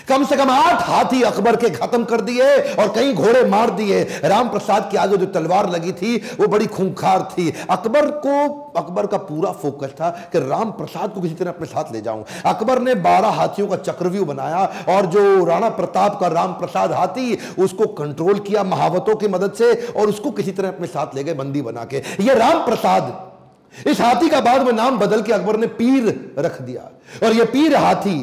कम 0.09 0.23
से 0.25 0.35
कम 0.35 0.49
आठ 0.49 0.81
हाथी 0.81 1.21
अकबर 1.21 1.55
के 1.55 1.69
खत्म 1.69 2.03
कर 2.03 2.21
दिए 2.21 2.45
और 2.73 2.91
कई 2.95 3.13
घोड़े 3.13 3.43
मार 3.45 3.69
दिए। 3.71 4.01
राम 4.23 4.49
प्रसाद 4.49 4.87
के 4.91 4.97
आगे 4.97 5.17
जो 5.17 5.25
तलवार 5.25 5.69
लगी 5.69 5.91
थी, 5.91 6.15
वो 6.39 6.47
बड़ी 6.47 6.65
खूंखार 6.67 7.27
थी। 7.31 7.49
अकबर 7.69 8.09
को, 8.17 8.37
अकबर 8.77 9.07
का 9.07 9.17
पूरा 9.19 9.51
फोकस 9.53 9.89
था 9.91 10.09
कि 10.33 10.39
राम 10.39 10.71
प्रसाद 10.71 11.13
को 11.13 11.21
किसी 11.21 11.35
तरह 11.35 11.51
अपने 11.51 11.67
साथ 11.67 11.91
ले 11.93 12.01
जाऊँ। 12.01 12.25
अकबर 12.45 12.79
ने 12.79 12.95
बारह 13.01 13.29
हाथियों 13.31 13.67
का 13.67 13.75
चक्रव्यूह 13.77 14.25
बनाया 14.25 14.63
और 14.89 15.05
जो 15.05 15.45
राणा 15.45 15.69
प्रताप 15.71 16.19
का 16.19 16.27
राम 16.29 16.53
प्रसाद 16.53 16.91
हाथी, 16.91 17.37
उसको 17.59 17.85
कंट्रोल 17.95 18.39
किया 18.39 18.63
महावतों 18.65 19.15
की 19.15 19.27
मदद 19.27 19.53
से 19.53 19.73
और 19.91 20.09
उसको 20.09 20.31
किसी 20.31 20.51
तरह 20.51 20.67
अपने 20.67 20.87
साथ 20.87 21.15
ले 21.15 21.23
गए 21.23 21.33
बंदी 21.33 21.61
बना 21.61 21.83
के। 21.85 22.03
ये 22.19 22.35
राम 22.35 22.65
प्रसाद 22.65 23.87
इस 23.87 24.01
हाथी 24.01 24.29
का 24.29 24.39
बाद 24.41 24.65
में 24.65 24.71
नाम 24.73 24.97
बदल 24.99 25.21
के 25.21 25.33
अकबर 25.33 25.57
ने 25.57 25.67
पीर 25.73 26.33
रख 26.39 26.61
दिया। 26.61 26.81
और 27.23 27.33
ये 27.33 27.45
पीर 27.45 27.75
हाथी 27.75 28.19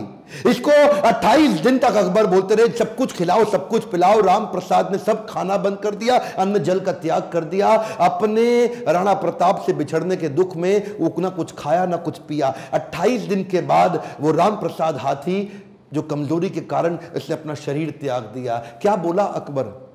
इसको 0.46 0.70
28 1.08 1.60
दिन 1.60 1.78
तक 1.78 1.96
अकबर 1.96 2.26
बोलते 2.26 2.54
रहे, 2.54 2.68
सब 2.68 2.96
कुछ 2.96 3.12
खिलाओ, 3.12 3.44
सब 3.44 3.68
कुछ 3.68 3.84
पिलाओ, 3.84 4.20
राम 4.20 4.44
प्रसाद 4.44 4.92
ने 4.92 4.98
सब 4.98 5.26
खाना 5.28 5.56
बंद 5.56 5.78
कर 5.78 5.94
दिया, 5.94 6.16
अन्न 6.18 6.58
जल 6.58 6.80
का 6.80 6.92
त्याग 6.92 7.30
कर 7.32 7.44
दिया, 7.44 7.68
अपने 8.00 8.66
राणा 8.88 9.14
प्रताप 9.14 9.62
से 9.66 9.72
बिछड़ने 9.72 10.16
के 10.16 10.28
दुख 10.28 10.56
में 10.56 10.96
वो 11.00 11.14
ना 11.18 11.28
कुछ 11.28 11.54
खाया, 11.58 11.86
ना 11.86 11.96
कुछ 11.96 12.18
पिया। 12.18 12.54
28 12.72 13.20
दिन 13.20 13.44
के 13.44 13.60
बाद 13.60 14.02
वो 14.20 14.32
राम 14.32 14.56
प्रसाद 14.56 14.96
हाथी, 14.96 15.64
जो 15.94 16.02
कमज़ोरी 16.02 16.50
के 16.50 16.60
कारण 16.60 16.98
इसने 17.16 17.36
अपना 17.36 17.54
शरीर 17.54 17.90
त्याग 17.90 18.22
दिया। 18.22 18.56
क्या 18.82 18.96
बोला 18.96 19.22
अकबर? 19.22 19.87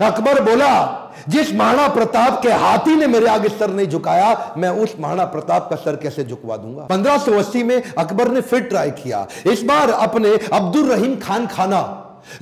अकबर 0.00 0.40
बोला, 0.42 1.00
जिस 1.28 1.52
महाराणा 1.54 1.88
प्रताप 1.88 2.42
के 2.42 2.52
हाथी 2.52 2.94
ने 2.96 3.06
मेरे 3.06 3.26
आगे 3.26 3.48
सर 3.48 3.70
नहीं 3.70 3.86
झुकाया, 3.86 4.54
मैं 4.58 4.68
उस 4.68 4.94
महाराणा 5.00 5.24
प्रताप 5.24 5.70
का 5.70 5.76
सर 5.76 5.96
कैसे 5.96 6.24
झुकवा 6.24 6.56
दूँगा? 6.56 6.86
1580 6.86 7.62
में 7.62 7.82
अकबर 7.82 8.28
ने 8.28 8.40
फिर 8.40 8.60
ट्राई 8.60 8.90
किया। 8.90 9.26
इस 9.46 9.62
बार 9.62 9.90
अपने 9.90 10.38
अब्दुल 10.52 10.90
रहीम 10.90 11.16
खान 11.16 11.46
खाना, 11.46 11.82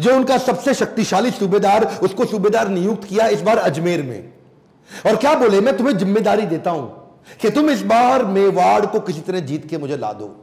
जो 0.01 0.15
उनका 0.17 0.39
सबसे 0.39 0.75
शक्तिशाली 0.75 1.31
सूबेदार, 1.31 1.85
उसको 2.03 2.25
सूबेदार 2.25 2.69
नियुक्त 2.69 3.05
किया 3.05 3.27
इस 3.27 3.43
बार 3.43 3.59
अजमेर 3.59 4.03
में। 4.03 4.33
और 5.07 5.17
क्या 5.17 5.35
बोले, 5.35 5.61
मैं 5.61 5.77
तुम्हें 5.77 5.99
ज़िम्मेदारी 5.99 6.47
देता 6.47 6.71
हूँ 6.71 7.21
कि 7.43 7.51
तुम 7.51 7.71
इस 7.71 7.83
बार 7.83 8.25
मेवाड़ 8.25 8.87
को 8.87 9.01
किसी 9.01 9.21
तरह 9.21 9.41
जीत 9.41 9.69
के 9.71 9.79
मुझे 9.79 9.97
ला 9.97 10.13
दो। 10.13 10.35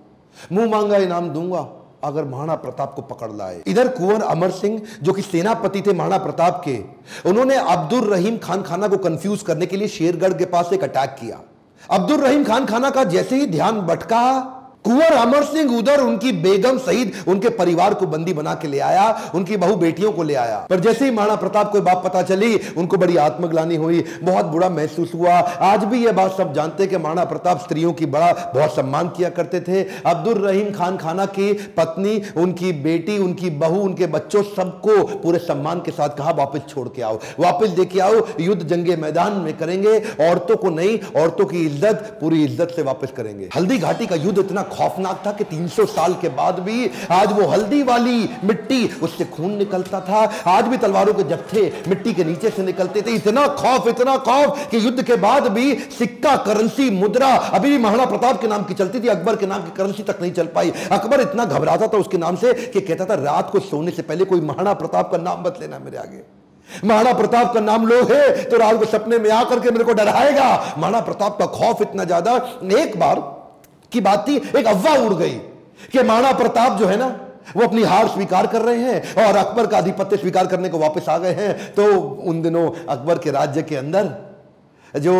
मुँह 0.51 0.69
मांगा, 0.69 0.97
इनाम 0.97 1.29
दूँगा। 1.29 1.67
अगर 2.03 2.25
महाराणा 2.25 2.55
प्रताप 2.55 2.93
को 2.93 3.01
पकड़ 3.01 3.31
लाए। 3.31 3.63
इधर 3.67 3.87
कुंवर 3.87 4.21
अमर 4.21 4.51
सिंह, 4.51 4.81
जो 5.03 5.13
कि 5.13 5.21
सेनापति 5.21 5.81
थे 5.81 5.93
महाराणा 5.93 6.17
प्रताप 6.17 6.61
के, 6.65 6.83
उन्होंने 7.29 7.55
अब्दुल 7.55 8.03
रहीम 8.03 8.37
खान 8.37 8.61
खाना 8.61 8.87
को 8.87 8.97
कंफ्यूज 8.97 9.41
करने 9.41 9.65
के 9.65 9.77
लिए 9.77 9.87
शेरगढ़ 9.87 10.33
के 10.33 10.45
पास 10.45 10.73
एक 10.73 10.83
अटैक 10.83 11.09
किया। 11.09 11.39
अब्दुल 11.89 12.21
रहीम 12.21 12.43
खान 12.43 12.65
खाना 12.65 12.89
का 12.89 13.03
जैसे 13.03 13.35
ही 13.35 13.45
ध्यान 13.45 13.81
भटका 13.81 14.55
कुंवर 14.85 15.13
अमर 15.13 15.43
सिंह 15.43 15.77
उधर 15.77 16.01
उनकी 16.01 16.31
बेगम 16.33 16.77
सहित 16.77 17.13
उनके 17.27 17.49
परिवार 17.49 17.93
को 17.93 18.05
बंदी 18.07 18.33
बना 18.33 18.53
के 18.53 18.67
ले 18.67 18.79
आया, 18.79 19.31
उनकी 19.35 19.57
बहु 19.57 19.75
बेटियों 19.75 20.11
को 20.11 20.23
ले 20.23 20.35
आया। 20.35 20.57
पर 20.69 20.79
जैसे 20.79 21.05
ही 21.05 21.11
महाराणा 21.11 21.35
प्रताप 21.35 21.71
को 21.71 21.81
बात 21.81 22.01
पता 22.03 22.21
चली, 22.21 22.55
उनको 22.77 22.97
बड़ी 22.97 23.17
आत्मग्लानी 23.17 23.75
हुई, 23.75 24.03
बहुत 24.23 24.45
बुरा 24.45 24.69
महसूस 24.69 25.13
हुआ। 25.13 25.33
आज 25.61 25.83
भी 25.83 26.03
यह 26.05 26.11
बात 26.11 26.37
सब 26.37 26.53
जानते 26.53 26.87
कि 26.87 26.97
महाराणा 26.97 27.23
प्रताप 27.23 27.59
स्त्रियों 27.59 27.91
की 27.93 28.05
बड़ा, 28.05 28.31
बहुत 28.55 28.75
सम्मान 28.75 29.07
किया 29.09 29.29
करते 29.29 29.59
थे। 29.59 29.81
अब्दुल 30.05 30.37
रहीम 30.37 30.71
खान 30.71 30.97
खाना 30.97 31.25
की 31.27 31.51
पत्नी, 31.77 32.21
उनकी 32.37 32.71
बेटी, 32.81 33.17
उनकी 33.17 33.49
बहू, 33.49 33.81
उनके 33.81 34.07
बच्चों 34.07 34.43
सबको 34.45 35.03
पूरे 35.17 35.39
सम्मान 35.39 35.79
के 35.79 35.91
साथ 35.91 36.17
कहा, 36.17 36.31
वापस 36.31 36.61
छोड़ 36.69 36.87
के 36.87 37.01
आओ। 37.01 37.19
वापस 37.39 37.75
लेके 37.77 37.99
आओ, 37.99 38.25
युद्ध 38.39 38.61
जंगे 38.63 38.95
मैदान 38.95 39.33
में 39.33 39.53
करेंगे। 39.57 39.97
औरतों 40.21 40.55
को 40.55 40.69
नहीं, 40.69 40.97
औरतों 41.21 41.45
की 41.45 41.65
इज़्ज़त, 41.65 42.17
पूरी 42.21 42.43
इज़्ज़त 42.43 42.73
से 42.75 42.81
वापस 42.83 43.13
करेंगे। 43.17 43.49
हल्दी 43.55 43.77
घाटी 43.77 44.07
का 44.07 44.15
युद्ध 44.15 44.37
इतना 44.39 44.61
खौफनाक 44.69 45.21
था 45.25 45.31
कि 45.31 45.43
300 45.45 45.85
साल 45.87 46.13
के 46.21 46.29
बाद 46.31 46.59
भी 46.61 46.89
आज 47.11 47.31
वो 47.31 47.47
हल्दी 47.47 47.81
वाली 47.83 48.29
मिट्टी, 48.43 48.85
उससे 49.03 49.25
खून 49.27 49.51
निकलता 49.55 49.99
था। 50.01 50.19
आज 50.49 50.65
भी 50.65 50.77
तलवारों 50.79 51.13
के 51.13 51.23
जत्थे 51.25 51.61
मिट्टी 51.87 52.13
के 52.13 52.23
नीचे 52.23 52.49
से 52.49 52.63
निकलते 52.63 53.01
थे। 53.01 53.15
इतना 53.15 53.45
खौफ 53.55 53.87
इतना 53.87 54.15
खौफ 54.19 54.67
कि 54.71 54.85
युद्ध 54.85 55.03
के 55.03 55.15
बाद 55.17 55.47
भी 55.49 55.73
सिक्का, 55.91 56.35
करेंसी, 56.45 56.89
मुद्रा, 56.93 57.27
अभी 57.27 57.69
भी 57.69 57.77
महाराणा 57.79 58.05
प्रताप 58.07 58.41
के 58.41 58.47
नाम 58.47 58.63
की 58.63 58.73
चलती 58.75 58.99
थी। 58.99 59.07
अकबर 59.09 59.35
के 59.35 59.47
नाम 59.47 59.63
की 59.63 59.71
करेंसी 59.77 60.03
तक 60.03 60.21
नहीं 60.21 60.31
चल 60.33 60.45
पाई। 60.49 60.73
अकबर 60.91 61.21
इतना 61.21 61.45
घबराता 61.45 61.87
था 61.87 61.97
उसके 61.97 62.17
नाम 62.17 62.35
से 62.37 62.53
कि 62.53 62.81
कहता 62.81 63.05
था, 63.05 63.15
रात 63.15 63.49
को 63.51 63.59
सोने 63.61 63.91
से 63.91 64.01
पहले 64.03 64.25
कोई 64.25 64.41
महाराणा 64.41 64.73
प्रताप 64.75 65.11
का 65.11 65.17
नाम 65.19 65.43
मत 65.45 65.57
लेना 65.61 65.79
मेरे 65.79 65.97
आगे। 65.97 66.21
महाराणा 66.85 67.13
प्रताप 67.13 67.53
का 67.53 67.59
नाम 67.61 67.87
लो 67.87 67.95
है 68.05 68.43
तो 68.45 68.57
रात 68.57 68.79
को 68.79 68.85
सपने 68.87 69.17
में 69.17 69.29
आकर 69.31 69.59
के 69.59 69.71
मेरे 69.71 69.83
को 69.83 69.93
डराएगा। 69.93 70.49
महाराणा 70.77 70.99
प्रताप 71.01 71.37
का 71.39 71.45
खौफ 71.47 71.81
इतना 71.81 72.03
ज़्यादा। 72.03 72.35
एक 72.75 72.99
बार 72.99 73.19
की 73.91 74.01
बात 74.01 74.27
थी, 74.27 74.35
एक 74.35 74.65
अफवाह 74.67 74.95
उड़ 74.97 75.13
गई 75.13 75.35
कि 75.91 75.99
महाराणा 75.99 76.31
प्रताप 76.37 76.77
जो 76.79 76.87
है 76.87 76.97
ना, 76.97 77.07
वो 77.55 77.63
अपनी 77.63 77.83
हार 77.83 78.07
स्वीकार 78.07 78.47
कर 78.47 78.61
रहे 78.61 78.81
हैं 78.83 79.25
और 79.25 79.35
अकबर 79.37 79.67
का 79.67 79.77
आधिपत्य 79.77 80.17
स्वीकार 80.17 80.47
करने 80.47 80.69
को 80.69 80.77
वापस 80.77 81.09
आ 81.09 81.17
गए 81.17 81.33
हैं। 81.33 81.73
तो 81.75 81.85
उन 82.23 82.41
दिनों 82.41 82.69
अकबर 82.89 83.17
के 83.17 83.31
राज्य 83.31 83.61
के 83.63 83.75
अंदर 83.75 84.09
जो 84.93 85.13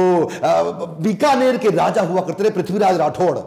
बीकानेर 1.02 1.58
के 1.58 1.70
राजा 1.70 2.02
हुआ 2.02 2.22
करते 2.22 2.44
थे, 2.44 2.50
पृथ्वीराज 2.50 2.98
राठौड़। 2.98 3.38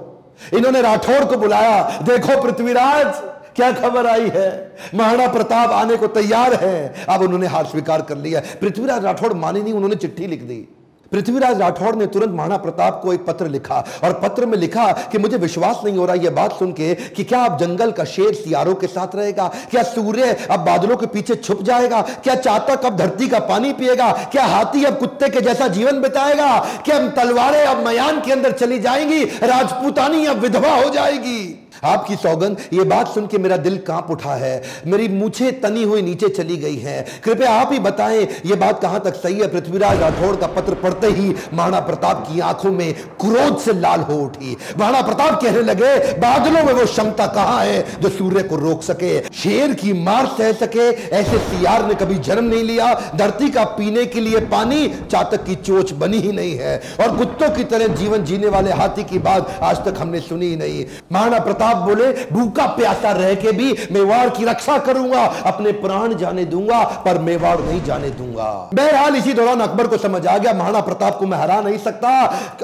इन्होंने 0.56 0.82
राठौड़ 0.82 1.24
को 1.24 1.36
बुलाया, 1.36 1.82
देखो 2.02 2.40
पृथ्वीराज, 2.42 3.22
क्या 3.56 3.70
खबर 3.72 4.06
आई 4.06 4.28
है? 4.28 4.50
महाराणा 4.94 5.26
प्रताप 5.32 5.70
आने 5.70 5.96
को 5.96 6.06
तैयार 6.10 6.54
है। 6.54 7.06
अब 7.08 7.22
उन्होंने 7.22 7.46
हार 7.46 7.66
स्वीकार 7.66 8.02
कर 8.02 8.16
लिया। 8.16 8.40
पृथ्वीराज 8.60 9.04
राठौड़ 9.04 9.32
माने 9.32 9.60
नहीं, 9.60 9.72
उन्होंने 9.74 9.96
चिट्ठी 9.96 10.26
लिख 10.26 10.42
दी। 10.42 10.66
पृथ्वीराज 11.12 11.60
राठौड़ 11.60 11.96
ने 11.96 12.06
तुरंत 12.06 12.30
महाराणा 12.30 12.56
प्रताप 12.56 13.00
को 13.02 13.12
एक 13.12 13.24
पत्र 13.26 13.48
लिखा 13.48 13.84
और 14.04 14.12
पत्र 14.12 14.46
में 14.46 14.58
लिखा 14.58 14.92
कि 14.92 15.18
मुझे 15.18 15.36
विश्वास 15.36 15.80
नहीं 15.84 15.98
हो 15.98 16.06
रहा 16.06 16.14
यह 16.14 16.30
बात 16.30 16.52
सुन 16.52 16.72
के 16.72 16.94
कि 16.94 17.24
क्या 17.24 17.40
अब 17.40 17.58
जंगल 17.58 17.92
का 17.92 18.04
शेर 18.04 18.34
सियारों 18.34 18.74
के 18.74 18.86
साथ 18.86 19.14
रहेगा? 19.14 19.48
क्या 19.70 19.82
सूर्य 19.82 20.36
अब 20.50 20.60
बादलों 20.60 20.96
के 20.96 21.06
पीछे 21.06 21.34
छुप 21.34 21.62
जाएगा? 21.62 22.02
क्या 22.02 22.34
चातक 22.34 22.86
अब 22.86 22.96
धरती 22.96 23.28
का 23.28 23.38
पानी 23.38 23.72
पिएगा? 23.72 24.12
क्या 24.12 24.44
हाथी 24.44 24.84
अब 24.84 24.98
कुत्ते 24.98 25.28
के 25.28 25.40
जैसा 25.40 25.68
जीवन 25.68 26.00
बिताएगा? 26.00 26.58
क्या 26.58 27.08
तलवारें 27.08 27.64
अब 27.64 27.86
मयान 27.86 28.20
के 28.20 28.32
अंदर 28.32 28.52
चली 28.52 28.78
जाएँगी? 28.78 29.24
राजपूतानी 29.24 30.26
अब 30.26 30.36
विधवा 30.36 30.74
हो 30.74 30.90
जाएगी? 30.90 31.61
आपकी 31.82 32.16
सौगंध, 32.16 32.56
ये 32.72 32.84
बात 32.84 33.08
सुन 33.08 33.26
के 33.26 33.38
मेरा 33.38 33.56
दिल 33.56 33.76
काँप 33.78 34.10
उठा 34.10 34.34
है। 34.34 34.62
मेरी 34.86 35.08
मुछे 35.08 35.50
तनी 35.52 35.82
हुई 35.82 36.02
नीचे 36.02 36.28
चली 36.28 36.56
गई 36.56 36.76
है। 36.76 37.04
कृपया 37.24 37.50
आप 37.52 37.72
ही 37.72 37.78
बताएँ, 37.78 38.26
ये 38.46 38.56
बात 38.56 38.80
कहाँ 38.82 39.00
तक 39.00 39.14
सही 39.14 39.38
है? 39.38 39.46
पृथ्वीराज 39.48 40.00
राठौड़ 40.00 40.34
का 40.36 40.46
पत्र 40.46 40.74
पढ़ते 40.74 41.06
ही 41.06 41.34
महाराणा 41.54 41.80
प्रताप 41.80 42.26
की 42.28 42.40
आँखों 42.40 42.72
में 42.72 42.92
क्रोध 43.20 43.58
से 43.58 43.72
लाल 43.72 44.00
हो 44.00 44.14
उठी। 44.16 44.56
महाराणा 44.78 45.02
प्रताप 45.02 45.40
कहने 45.42 45.62
लगे, 45.62 45.96
बादलों 46.18 46.64
में 46.64 46.72
वो 46.72 46.84
क्षमता 46.84 47.26
कहाँ 47.26 47.64
है 47.64 48.00
जो 48.00 48.08
सूर्य 48.08 48.42
को 48.42 48.56
रोक 48.56 48.82
सके? 48.82 49.20
शेर 49.34 49.74
की 49.74 49.92
मार 49.92 50.26
सह 50.26 50.52
सके? 50.52 50.88
ऐसे 51.12 51.38
सियार 51.38 51.86
ने 51.86 51.94
कभी 51.94 52.14
जन्म 52.20 52.44
नहीं 52.44 52.62
लिया। 52.62 52.92
धरती 53.16 53.48
का 53.50 53.64
पीने 53.72 54.04
के 54.06 54.20
लिए 54.20 54.40
पानी, 54.46 54.88
चातक 55.10 55.44
की 55.44 55.54
चोच 55.56 55.92
बनी 55.92 56.18
ही 56.18 56.32
नहीं 56.32 56.56
है। 56.58 56.76
और 57.00 57.16
कुत्तों 57.16 57.50
की 57.50 57.64
तरह 57.64 57.86
जीवन 57.94 58.24
जीने 58.24 58.48
वाले 58.48 58.72
हाथी 58.72 59.04
की 59.04 59.18
बात 59.18 59.58
आज 59.62 59.84
तक 59.84 59.94
हमने 59.98 60.20
सुनी 60.20 60.46
ही 60.46 60.56
नहीं। 60.56 60.84
महाराणा 61.12 61.38
प्रताप 61.38 61.71
साहब 61.72 61.84
बोले, 61.84 62.12
भूखा 62.32 62.66
प्यासा 62.76 63.12
रह 63.12 63.34
के 63.34 63.52
भी 63.52 63.72
मेवाड़ 63.92 64.28
की 64.28 64.44
रक्षा 64.44 64.78
करूँगा, 64.78 65.24
अपने 65.46 65.72
प्राण 65.80 66.14
जाने 66.14 66.44
दूँगा, 66.44 66.82
पर 67.04 67.18
मेवाड़ 67.20 67.58
नहीं 67.60 67.82
जाने 67.84 68.10
दूँगा। 68.12 68.50
बहरहाल 68.74 69.16
इसी 69.16 69.32
दौरान 69.32 69.60
अकबर 69.60 69.86
को 69.86 69.96
समझ 69.98 70.26
आ 70.26 70.36
गया, 70.38 70.52
महाराणा 70.52 70.80
प्रताप 70.82 71.18
को 71.18 71.26
मैं 71.26 71.38
हरा 71.38 71.60
नहीं 71.60 71.78
सकता, 71.78 72.10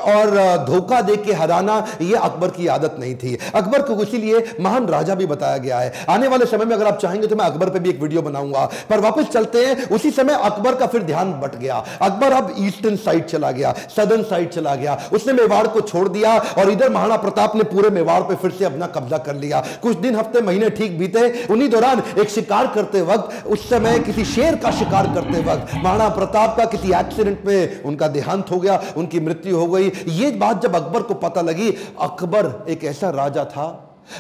और 0.09 0.37
धोखा 0.67 1.01
दे 1.01 1.17
के 1.19 1.33
हराना 1.33 1.85
यह 2.01 2.19
अकबर 2.21 2.49
की 2.51 2.67
आदत 2.69 2.97
नहीं 3.01 3.15
थी। 3.15 3.37
अकबर 3.55 3.83
को 3.83 4.03
इसीलिए 4.03 4.45
महान 4.61 4.87
राजा 4.89 5.15
भी 5.15 5.27
बताया 5.27 5.57
गया 5.59 5.79
है। 5.79 5.93
आने 6.09 6.29
वाले 6.29 6.47
समय 6.47 6.65
में 6.65 6.75
अगर 6.77 6.87
आप 6.87 6.99
चाहेंगे 6.99 7.27
तो 7.27 7.37
मैं 7.37 7.45
अकबर 7.45 7.71
पे 7.71 7.79
भी 7.79 7.91
एक 7.91 8.01
वीडियो 8.03 8.23
बनाऊँगा। 8.23 8.69
पर 8.91 9.01
वापस 9.01 9.29
चलते 9.29 9.65
हैं, 9.67 9.89
उसी 9.91 10.11
समय 10.11 10.35
अकबर 10.43 10.75
का 10.75 10.87
फिर 10.87 11.03
ध्यान 11.03 11.33
बट 11.41 11.55
गया। 11.57 11.83
अकबर 12.03 12.33
अब 12.33 12.55
ईस्टर्न 12.59 12.97
साइड 12.99 13.25
चला 13.27 13.51
गया, 13.51 13.75
सदर्न 13.97 14.23
साइड 14.25 14.51
चला 14.51 14.75
गया। 14.75 14.99
उसने 15.13 15.33
मेवाड़ 15.33 15.67
को 15.67 15.81
छोड़ 15.83 16.09
दिया, 16.09 16.37
और 16.39 16.71
इधर 16.71 16.91
महाराणा 16.91 17.17
प्रताप 17.19 17.57
ने 17.57 17.65
पूरे 17.65 17.91
मेवाड़ 17.91 18.21
पे 18.23 18.35
फिर 18.35 18.51
से 18.51 18.65
अपना 18.65 18.87
कब्जा 18.99 19.19
कर 19.19 19.37
लिया। 19.37 19.63
कुछ 19.83 19.97
दिन, 19.97 20.17
हफ़्ते, 20.17 20.41
महीने 20.41 20.71
ठीक 20.71 20.99
बीते। 20.99 21.47
उन्हीं 21.51 21.69
दौरान 21.69 22.03
एक 22.19 22.29
शिकार 22.29 22.67
करते 22.67 23.03
वक्त, 23.03 23.47
उस 23.47 23.69
समय 23.71 23.99
किसी 23.99 24.25
शेर 24.25 24.57
का 24.57 24.71
शिकार 24.71 25.07
करते 25.07 25.43
वक्त, 25.43 25.75
महाराणा 25.75 26.09
प्रताप 26.09 26.57
का 26.57 26.65
किसी 26.65 26.93
एक्सीडेंट 26.93 27.43
में 27.47 27.83
उनका 27.83 28.09
देहांत 28.09 28.51
हो 28.51 28.59
गया, 28.59 28.83
उनकी 28.97 29.21
मृत्यु 29.21 29.57
हो 29.57 29.67
गई। 29.67 29.93
ये 30.09 30.31
बात 30.31 30.63
जब 30.63 30.75
अकबर 30.75 31.03
को 31.03 31.15
पता 31.15 31.41
लगी, 31.41 31.71
अकबर 32.01 32.67
एक 32.69 32.85
ऐसा 32.85 33.11
राजा 33.11 33.45
था। 33.45 33.67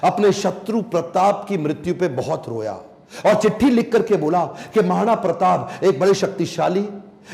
अपने 0.04 0.32
शत्रु 0.32 0.82
प्रताप 0.82 1.47
की 1.49 1.58
मृत्यु 1.58 1.94
पे 1.94 2.08
बहुत 2.08 2.49
रोया। 2.49 2.73
और 3.26 3.35
चिट्ठी 3.35 3.70
लिख 3.70 3.92
करके 3.92 4.16
बोला 4.16 4.44
कि 4.44 4.80
महाराणा 4.80 5.14
प्रताप 5.14 5.85
एक 5.85 6.00
बड़े 6.00 6.14
शक्तिशाली 6.14 6.88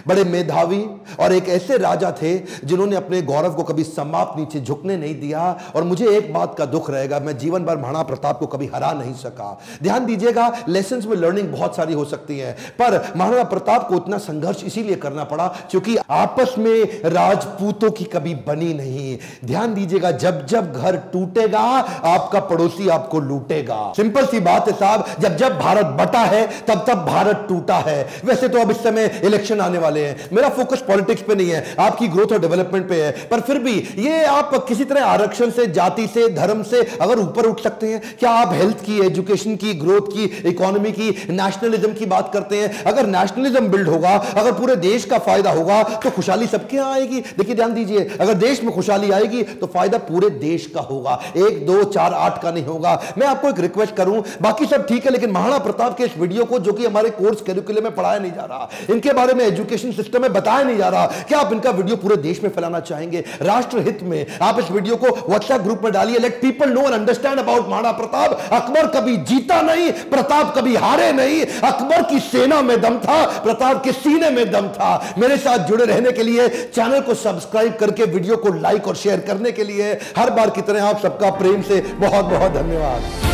बड़े 0.06 0.24
मेधावी 0.24 0.84
और 1.20 1.32
एक 1.32 1.48
ऐसे 1.48 1.76
राजा 1.78 2.10
थे 2.22 2.36
जिन्होंने 2.64 2.96
अपने 2.96 3.22
गौरव 3.22 3.54
को 3.54 3.62
कभी 3.62 3.84
समाप्त, 3.84 4.38
नीचे 4.38 4.60
झुकने 4.60 4.96
नहीं 4.96 5.14
दिया। 5.20 5.42
और 5.76 5.84
मुझे 5.84 6.08
एक 6.08 6.32
बात 6.34 6.54
का 6.58 6.64
दुख 6.66 6.90
रहेगा, 6.90 7.18
मैं 7.20 7.36
जीवन 7.38 7.64
भर 7.64 7.76
महाराणा 7.76 8.02
प्रताप 8.04 8.38
को 8.38 8.46
कभी 8.46 8.66
हरा 8.74 8.92
नहीं 8.92 9.14
सका। 9.14 9.60
ध्यान 9.82 10.06
दीजिएगा 10.06 10.50
लेसन 10.68 11.02
में 11.06 11.16
लर्निंग 11.16 11.48
बहुत 11.48 11.76
सारी 11.76 11.94
हो 11.94 12.04
सकती 12.04 12.38
है, 12.38 12.52
पर 12.78 13.12
महाराणा 13.16 13.44
प्रताप 13.44 13.88
को 13.88 13.96
इतना 13.96 14.18
संघर्ष 14.18 14.62
इसीलिए 14.64 14.96
करना 14.96 15.24
पड़ा 15.24 15.46
क्योंकि 15.70 15.96
आपस 16.10 16.54
में 16.58 17.02
राजपूतों 17.04 17.90
की 17.90 18.04
कभी 18.06 18.34
बनी 18.46 18.72
नहीं। 18.74 19.16
ध्यान 19.44 19.74
दीजिएगा, 19.74 20.10
जब 20.10 20.44
जब 20.46 20.72
घर 20.72 20.96
टूटेगा, 21.12 21.60
आपका 21.60 22.40
पड़ोसी 22.42 22.88
आपको 22.88 23.20
लूटेगा। 23.20 23.92
सिंपल 23.96 24.26
सी 24.26 24.40
बात 24.40 24.68
है 24.68 24.74
साहब, 24.74 25.04
जब 25.20 25.36
जब 25.36 25.58
भारत 25.58 25.86
बटा 26.00 26.20
है, 26.20 26.46
तब 26.66 26.84
तब 26.88 27.04
भारत 27.06 27.44
टूटा 27.48 27.76
है। 27.78 28.06
वैसे 28.24 28.48
तो 28.48 28.60
अब 28.60 28.70
इस 28.70 28.82
समय 28.82 29.10
इलेक्शन 29.24 29.60
आने 29.60 29.78
वाले 29.84 30.00
हैं। 30.00 30.28
मेरा 30.32 30.48
फोकस 30.50 30.82
पॉलिटिक्स 30.88 31.22
पे 31.22 31.34
नहीं 31.34 31.50
है, 31.50 31.64
आपकी 31.80 32.08
ग्रोथ 32.08 32.32
और 32.32 32.38
डेवलपमेंट 32.40 32.88
पे 32.88 33.02
है। 33.02 33.10
पर 33.28 33.40
फिर 33.42 33.58
भी 33.60 33.72
ये 33.98 34.24
आप 34.26 34.54
किसी 34.68 34.84
तरह 34.84 35.04
आरक्षण 35.06 35.50
से, 35.50 35.66
जाति 35.68 36.06
से, 36.08 36.28
धर्म 36.34 36.62
से 36.64 36.82
अगर 37.00 37.18
ऊपर 37.20 37.46
उठ 37.46 37.60
सकते 37.60 37.86
हैं, 37.86 38.00
क्या 38.20 38.30
आप 38.32 38.52
हेल्थ 38.54 38.84
की 38.84 38.98
एजुकेशन 39.02 39.56
की 39.56 39.74
ग्रोथ 39.76 40.08
की 40.08 40.24
इकोनॉमी 40.46 40.92
की 40.92 41.10
नेशनलिज्म 41.30 41.92
की 41.94 42.06
बात 42.06 42.32
करते 42.32 42.56
हैं? 42.56 42.84
अगर 42.84 43.06
नेशनलिज्म 43.08 43.68
बिल्ड 43.68 43.88
होगा, 43.88 44.14
अगर 44.36 44.52
पूरे 44.54 44.76
देश 44.78 45.04
का 45.04 45.18
फ़ायदा 45.20 45.50
होगा 45.52 45.82
तो 45.94 46.10
खुशहाली 46.10 46.46
सबके 46.46 46.76
यहाँ 46.76 46.92
आएगी। 46.92 47.20
देखिए, 47.38 47.54
ध्यान 47.54 47.74
दीजिए, 47.74 48.04
अगर 48.20 48.34
देश 48.36 48.62
में 48.64 48.72
खुशहाली 48.74 49.10
आएगी 49.12 49.42
तो 49.42 49.66
फ़ायदा 49.68 49.98
पूरे 50.00 50.30
देश 50.32 50.66
का 50.66 50.80
होगा। 50.82 51.20
एक, 51.36 51.64
दो, 51.66 51.82
चार, 51.84 52.12
आठ 52.14 52.42
का 52.42 52.50
नहीं 52.50 52.64
होगा। 52.64 53.00
मैं 53.18 53.26
आपको 53.26 53.48
एक 53.48 53.60
रिक्वेस्ट 53.60 53.94
करूँ, 53.96 54.22
बाकी 54.42 54.66
सब 54.66 54.86
ठीक 54.86 55.04
है, 55.04 55.12
लेकिन 55.12 55.30
महाराणा 55.30 55.58
प्रताप 55.60 55.96
के 55.98 56.04
इस 56.04 56.16
वीडियो 56.18 56.44
को, 56.44 56.58
जो 56.58 56.72
कि 56.72 56.86
हमारे 56.86 57.10
कोर्स 57.12 57.40
कैरिकुलम 57.42 57.82
में 57.84 57.94
पढ़ाया 57.94 58.18
नहीं 58.18 58.32
जा 58.32 58.44
रहा, 58.44 58.68
इनके 58.90 59.12
बारे 59.12 59.34
में 59.34 59.54
एजुकेशन 59.64 59.92
सिस्टम 59.92 60.23
में 60.23 60.33
बताया 60.33 60.62
नहीं 60.62 60.76
जा 60.78 60.88
रहा। 60.88 61.06
क्या 61.28 61.38
आप 61.38 61.52
इनका 61.52 61.71
वीडियो 61.73 61.97
पूरे 61.97 62.16
देश 62.18 62.42
में 62.42 62.50
फैलाना 62.50 62.80
चाहेंगे? 62.83 63.25
राष्ट्र 63.42 63.78
हित 63.80 64.02
में। 64.02 64.26
आप 64.42 64.59
इस 64.61 64.71
वीडियो 64.71 64.97
को 64.97 65.09
व्हाट्सएप 65.18 65.61
ग्रुप 65.61 65.80
में 65.85 65.92
डालिए। 65.92 66.18
Let 66.18 66.40
people 66.42 66.71
know 66.71 66.80
and 66.83 66.94
understand 66.94 67.38
about 67.38 67.68
Maharana 67.68 67.92
Pratap 67.92 68.30
Akbar 68.52 68.87
कभी 68.94 69.16
जीता 69.25 69.61
नहीं, 69.62 69.90
प्रताप 70.11 70.54
कभी 70.56 70.75
हारे 70.76 71.11
नहीं। 71.12 71.44
अकबर 71.64 72.02
की 72.11 72.18
सेना 72.21 72.61
में 72.62 72.80
दम 72.80 72.99
था, 72.99 73.25
प्रताप 73.40 73.83
के 73.85 73.92
सीने 73.94 74.30
में 74.30 74.50
दम 74.52 74.68
था। 74.71 74.92
मेरे 75.18 75.37
साथ 75.38 75.66
जुड़े 75.68 75.85
रहने 75.85 76.12
के 76.12 76.23
लिए 76.23 76.49
चैनल 76.49 77.00
को 77.00 77.14
सब्सक्राइब 77.16 77.76
करके 77.80 78.04
वीडियो 78.06 78.37
को 78.37 78.52
लाइक 78.61 78.88
और 78.88 78.97
शेयर 78.97 79.21
करने 79.21 79.52
के 79.52 79.64
लिए 79.64 79.92
हर 80.18 80.30
बार 80.30 80.50
की 80.50 80.62
तरह 80.62 80.85
आप 80.85 81.00
सबका 81.02 81.30
प्रेम 81.38 81.62
से 81.62 81.80
बहुत 81.99 82.25
बहुत 82.26 82.52
धन्यवाद। 82.52 83.33